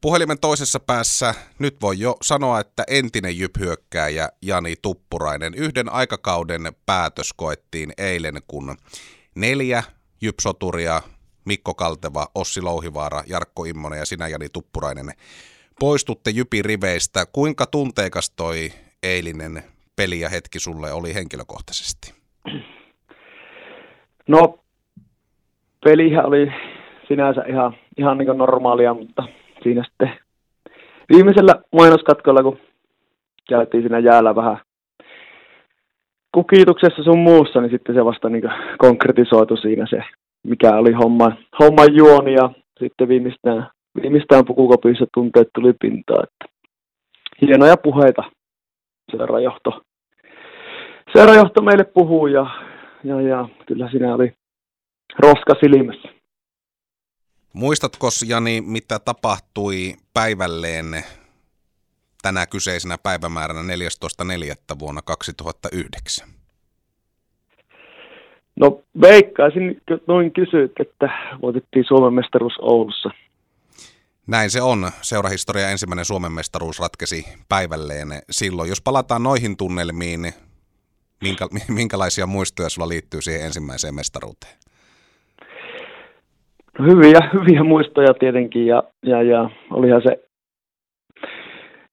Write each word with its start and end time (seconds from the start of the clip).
Puhelimen 0.00 0.40
toisessa 0.40 0.80
päässä 0.80 1.34
nyt 1.58 1.76
voi 1.82 1.98
jo 1.98 2.16
sanoa, 2.22 2.60
että 2.60 2.84
entinen 2.88 3.38
jyphyökkääjä 3.38 4.28
Jani 4.42 4.74
Tuppurainen. 4.82 5.54
Yhden 5.54 5.92
aikakauden 5.92 6.60
päätös 6.86 7.32
koettiin 7.36 7.92
eilen, 7.98 8.34
kun 8.46 8.76
neljä 9.34 9.82
jypsoturia, 10.20 11.02
Mikko 11.44 11.74
Kalteva, 11.74 12.26
Ossi 12.34 12.62
Louhivaara, 12.62 13.22
Jarkko 13.26 13.64
Immonen 13.64 13.98
ja 13.98 14.06
sinä 14.06 14.28
Jani 14.28 14.48
Tuppurainen 14.48 15.10
poistutte 15.80 16.30
Jypin 16.30 16.64
riveistä. 16.64 17.26
Kuinka 17.32 17.66
tunteikas 17.66 18.30
toi 18.30 18.70
eilinen 19.02 19.62
peli 19.96 20.20
ja 20.20 20.28
hetki 20.28 20.60
sulle 20.60 20.92
oli 20.92 21.14
henkilökohtaisesti? 21.14 22.14
No, 24.28 24.58
pelihän 25.84 26.26
oli 26.26 26.46
sinänsä 27.08 27.44
ihan, 27.48 27.76
ihan 27.96 28.18
niin 28.18 28.38
normaalia, 28.38 28.94
mutta 28.94 29.22
siinä 29.62 29.84
sitten 29.84 30.12
viimeisellä 31.12 31.54
mainoskatkolla, 31.72 32.42
kun 32.42 32.58
käytiin 33.48 33.82
siinä 33.82 33.98
jäällä 33.98 34.34
vähän 34.34 34.60
kukituksessa 36.34 37.02
sun 37.02 37.18
muussa, 37.18 37.60
niin 37.60 37.70
sitten 37.70 37.94
se 37.94 38.04
vasta 38.04 38.28
niin 38.28 38.50
konkretisoitu 38.78 39.56
siinä 39.56 39.86
se, 39.90 40.02
mikä 40.42 40.76
oli 40.76 40.92
homma, 40.92 41.32
homman 41.58 41.96
juoni 41.96 42.32
ja 42.32 42.50
sitten 42.80 43.08
viimeistään, 43.08 43.70
viimeistään 44.02 44.44
pukukopissa 44.44 45.06
tunteet 45.14 45.48
tuli 45.54 45.72
pintaan. 45.80 46.24
Että 46.24 46.54
hienoja 47.40 47.76
puheita 47.76 48.22
seurajohto, 49.10 49.82
seurajohto 51.12 51.62
meille 51.62 51.84
puhuu 51.84 52.26
ja, 52.26 52.46
ja, 53.04 53.20
ja 53.20 53.48
kyllä 53.66 53.90
siinä 53.90 54.14
oli 54.14 54.32
roska 55.18 55.54
silmässä. 55.60 56.17
Muistatko 57.52 58.08
Jani, 58.26 58.60
mitä 58.60 58.98
tapahtui 58.98 59.96
päivälleen 60.14 61.04
tänä 62.22 62.46
kyseisenä 62.46 62.98
päivämääränä 62.98 63.60
14.4. 63.60 64.78
vuonna 64.78 65.02
2009? 65.02 66.28
No 68.56 68.82
veikkaisin, 69.00 69.82
noin 70.06 70.32
kysyit, 70.32 70.72
että 70.80 71.08
voitettiin 71.42 71.84
Suomen 71.88 72.14
mestaruus 72.14 72.54
Oulussa. 72.60 73.10
Näin 74.26 74.50
se 74.50 74.62
on. 74.62 74.90
Seurahistoria 75.02 75.70
ensimmäinen 75.70 76.04
Suomen 76.04 76.32
mestaruus 76.32 76.80
ratkesi 76.80 77.24
päivälleen 77.48 78.08
silloin. 78.30 78.68
Jos 78.68 78.80
palataan 78.80 79.22
noihin 79.22 79.56
tunnelmiin, 79.56 80.32
minkä, 81.20 81.48
minkälaisia 81.68 82.26
muistoja 82.26 82.68
sulla 82.68 82.88
liittyy 82.88 83.22
siihen 83.22 83.46
ensimmäiseen 83.46 83.94
mestaruuteen? 83.94 84.54
No 86.78 86.84
hyviä, 86.84 87.20
hyviä 87.34 87.64
muistoja 87.64 88.14
tietenkin 88.14 88.66
ja, 88.66 88.82
ja, 89.02 89.22
ja 89.22 89.50
olihan 89.70 90.02
se 90.02 90.28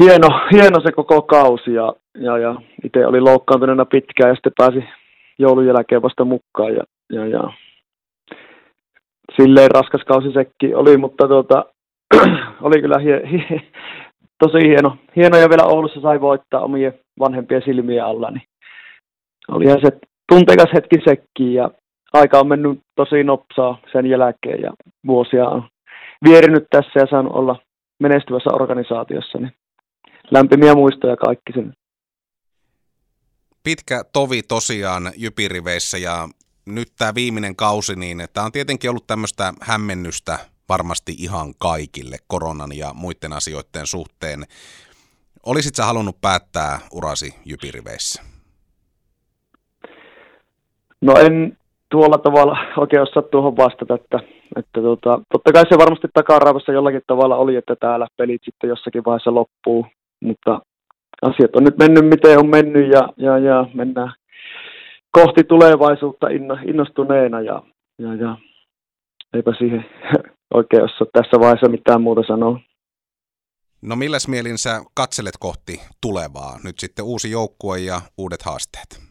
hieno, 0.00 0.28
hieno 0.52 0.80
se 0.80 0.92
koko 0.92 1.22
kausi 1.22 1.74
ja, 1.74 1.94
ja, 2.18 2.38
ja 2.38 2.54
itse 2.84 3.06
oli 3.06 3.20
loukkaantuneena 3.20 3.84
pitkään 3.84 4.28
ja 4.28 4.34
sitten 4.34 4.52
pääsi 4.56 4.84
joulun 5.38 5.66
jälkeen 5.66 6.02
vasta 6.02 6.24
mukaan 6.24 6.74
ja, 6.74 6.82
ja, 7.12 7.26
ja 7.26 7.52
silleen 9.36 9.70
raskas 9.70 10.02
kausi 10.06 10.32
sekin 10.32 10.76
oli, 10.76 10.96
mutta 10.96 11.28
tuota, 11.28 11.64
oli 12.66 12.80
kyllä 12.80 12.98
hie, 12.98 13.22
hie, 13.30 13.62
tosi 14.38 14.68
hieno. 14.68 14.96
Hieno 15.16 15.36
ja 15.36 15.48
vielä 15.48 15.64
Oulussa 15.64 16.00
sai 16.00 16.20
voittaa 16.20 16.60
omien 16.60 16.94
vanhempien 17.18 17.62
silmien 17.64 18.04
alla, 18.04 18.30
niin 18.30 18.42
olihan 19.48 19.80
se 19.84 19.98
tunteikas 20.32 20.70
hetki 20.74 20.96
sekin 21.04 21.54
ja 21.54 21.70
aika 22.12 22.40
on 22.40 22.48
mennyt 22.48 22.80
tosi 22.96 23.24
nopsaa 23.24 23.78
sen 23.92 24.06
jälkeen 24.06 24.62
ja 24.62 24.70
vuosia 25.06 25.48
on 25.48 25.68
vierinyt 26.24 26.64
tässä 26.70 27.00
ja 27.00 27.06
saanut 27.10 27.32
olla 27.32 27.56
menestyvässä 27.98 28.50
organisaatiossa, 28.52 29.38
niin 29.38 29.52
lämpimiä 30.30 30.74
muistoja 30.74 31.16
kaikki 31.16 31.52
sen. 31.52 31.72
Pitkä 33.62 34.04
tovi 34.12 34.42
tosiaan 34.42 35.12
jypiriveissä 35.16 35.98
ja 35.98 36.28
nyt 36.66 36.88
tämä 36.98 37.14
viimeinen 37.14 37.56
kausi, 37.56 37.96
niin 37.96 38.26
tämä 38.32 38.46
on 38.46 38.52
tietenkin 38.52 38.90
ollut 38.90 39.06
tämmöistä 39.06 39.52
hämmennystä 39.62 40.38
varmasti 40.68 41.12
ihan 41.18 41.54
kaikille 41.58 42.16
koronan 42.26 42.76
ja 42.76 42.94
muiden 42.94 43.32
asioiden 43.32 43.86
suhteen. 43.86 44.44
Olisit 45.46 45.74
sä 45.74 45.84
halunnut 45.84 46.20
päättää 46.20 46.78
urasi 46.92 47.34
jypiriveissä? 47.44 48.22
No 51.00 51.14
en 51.16 51.58
tuolla 51.90 52.18
tavalla 52.18 52.58
oikein 52.76 53.02
osaa 53.02 53.22
tuohon 53.22 53.56
vastata, 53.56 53.94
että, 53.94 54.18
että 54.56 54.80
tota, 54.82 55.20
totta 55.32 55.52
kai 55.52 55.64
se 55.68 55.78
varmasti 55.78 56.08
takaraivassa 56.14 56.72
jollakin 56.72 57.02
tavalla 57.06 57.36
oli, 57.36 57.56
että 57.56 57.76
täällä 57.76 58.06
pelit 58.16 58.42
sitten 58.44 58.68
jossakin 58.68 59.04
vaiheessa 59.04 59.34
loppuu, 59.34 59.86
mutta 60.22 60.60
asiat 61.22 61.56
on 61.56 61.64
nyt 61.64 61.78
mennyt 61.78 62.06
miten 62.06 62.38
on 62.38 62.48
mennyt 62.48 62.92
ja, 62.92 63.08
ja, 63.16 63.38
ja 63.38 63.66
mennään 63.74 64.12
kohti 65.10 65.44
tulevaisuutta 65.44 66.28
inno, 66.28 66.58
innostuneena 66.66 67.40
ja, 67.40 67.62
ja, 67.98 68.14
ja 68.14 68.36
eipä 69.34 69.52
siihen 69.58 69.84
oikein 70.54 70.82
osaa 70.82 71.06
tässä 71.12 71.40
vaiheessa 71.40 71.68
mitään 71.68 72.02
muuta 72.02 72.22
sanoa. 72.26 72.60
No 73.82 73.96
milläs 73.96 74.28
mielin 74.28 74.58
sä 74.58 74.80
katselet 74.94 75.34
kohti 75.40 75.80
tulevaa? 76.00 76.58
Nyt 76.64 76.78
sitten 76.78 77.04
uusi 77.04 77.30
joukkue 77.30 77.78
ja 77.78 78.00
uudet 78.18 78.42
haasteet. 78.42 79.09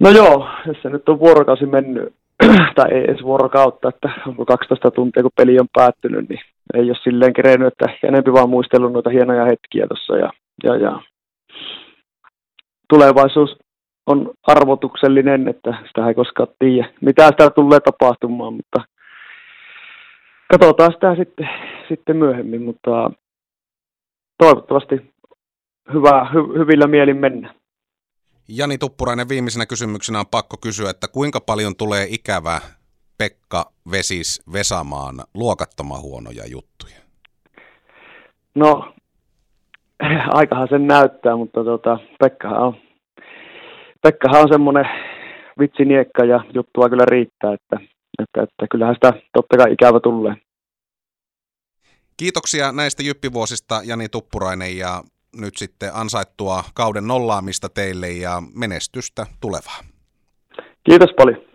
No 0.00 0.10
joo, 0.10 0.48
se 0.82 0.88
nyt 0.88 1.08
on 1.08 1.18
vuorokausi 1.18 1.66
mennyt, 1.66 2.14
tai 2.76 2.92
ei 2.92 3.04
edes 3.04 3.22
vuorokautta, 3.22 3.88
että 3.88 4.10
onko 4.26 4.44
12 4.44 4.90
tuntia 4.90 5.22
kun 5.22 5.30
peli 5.36 5.60
on 5.60 5.68
päättynyt, 5.72 6.28
niin 6.28 6.40
ei 6.74 6.90
ole 6.90 6.98
silleen 7.02 7.32
kerennyt, 7.32 7.68
että 7.68 7.90
ehkä 7.92 8.06
enemmän 8.06 8.34
vaan 8.34 8.50
muistellut 8.50 8.92
noita 8.92 9.10
hienoja 9.10 9.44
hetkiä 9.44 9.86
tuossa 9.86 10.16
ja, 10.16 10.30
ja, 10.64 10.76
ja 10.76 11.00
tulevaisuus 12.88 13.56
on 14.06 14.30
arvotuksellinen, 14.46 15.48
että 15.48 15.74
sitä 15.86 16.08
ei 16.08 16.14
koskaan 16.14 16.48
tiedä, 16.58 16.88
mitä 17.00 17.26
sitä 17.26 17.50
tulee 17.50 17.80
tapahtumaan, 17.80 18.54
mutta 18.54 18.80
katsotaan 20.50 20.92
sitä 20.92 21.16
sitten, 21.16 21.48
sitten 21.88 22.16
myöhemmin, 22.16 22.62
mutta 22.62 23.10
toivottavasti 24.38 25.14
hyvä, 25.92 26.26
hy, 26.32 26.58
hyvillä 26.58 26.86
mielin 26.86 27.16
mennä. 27.16 27.54
Jani 28.48 28.78
Tuppurainen, 28.78 29.28
viimeisenä 29.28 29.66
kysymyksenä 29.66 30.20
on 30.20 30.26
pakko 30.26 30.56
kysyä, 30.56 30.90
että 30.90 31.08
kuinka 31.08 31.40
paljon 31.40 31.76
tulee 31.76 32.06
ikävä 32.10 32.60
Pekka 33.18 33.72
Vesis 33.90 34.42
Vesamaan 34.52 35.14
luokattoman 35.34 36.00
huonoja 36.00 36.46
juttuja? 36.46 36.96
No, 38.54 38.94
aikahan 40.40 40.68
sen 40.70 40.86
näyttää, 40.86 41.36
mutta 41.36 41.64
tota, 41.64 41.98
Pekkahan 42.18 42.60
on, 42.62 42.74
Pekkahan 44.02 44.42
on 44.42 44.48
semmoinen 44.48 44.84
vitsiniekka 45.58 46.24
ja 46.24 46.44
juttua 46.54 46.88
kyllä 46.88 47.04
riittää, 47.04 47.54
että, 47.54 47.76
että, 48.22 48.42
että 48.42 48.66
kyllähän 48.70 48.94
sitä 48.94 49.12
totta 49.32 49.56
kai 49.56 49.72
ikävä 49.72 50.00
tulee. 50.00 50.34
Kiitoksia 52.16 52.72
näistä 52.72 53.02
jyppivuosista 53.02 53.80
Jani 53.84 54.08
Tuppurainen 54.08 54.78
ja 54.78 55.02
nyt 55.36 55.56
sitten 55.56 55.90
ansaittua 55.94 56.64
kauden 56.74 57.06
nollaamista 57.06 57.68
teille 57.68 58.10
ja 58.10 58.42
menestystä 58.54 59.26
tulevaa. 59.40 59.78
Kiitos 60.84 61.10
paljon. 61.16 61.53